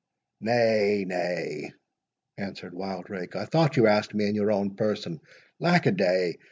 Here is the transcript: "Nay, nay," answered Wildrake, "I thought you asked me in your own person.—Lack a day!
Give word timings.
"Nay, 0.39 1.05
nay," 1.07 1.73
answered 2.39 2.73
Wildrake, 2.73 3.35
"I 3.35 3.45
thought 3.45 3.77
you 3.77 3.85
asked 3.85 4.15
me 4.15 4.25
in 4.27 4.33
your 4.33 4.51
own 4.51 4.73
person.—Lack 4.73 5.85
a 5.85 5.91
day! 5.91 6.37